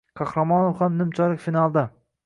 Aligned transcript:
Qahramonov 0.19 0.81
ham 0.85 0.97
nimchorak 1.03 1.47
finalda 1.47 1.89